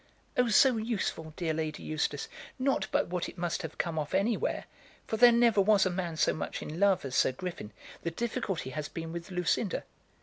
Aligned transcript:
"Oh, 0.35 0.47
so 0.47 0.77
useful, 0.77 1.31
dear 1.37 1.53
Lady 1.53 1.83
Eustace! 1.83 2.27
Not 2.57 2.87
but 2.91 3.09
what 3.09 3.29
it 3.29 3.37
must 3.37 3.61
have 3.61 3.77
come 3.77 3.99
off 3.99 4.15
anywhere, 4.15 4.65
for 5.05 5.15
there 5.15 5.31
never 5.31 5.61
was 5.61 5.85
a 5.85 5.91
man 5.91 6.17
so 6.17 6.33
much 6.33 6.63
in 6.63 6.79
love 6.79 7.05
as 7.05 7.13
Sir 7.15 7.31
Griffin. 7.31 7.71
The 8.01 8.09
difficulty 8.09 8.71
has 8.71 8.89
been 8.89 9.11
with 9.11 9.29
Lucinda." 9.29 9.83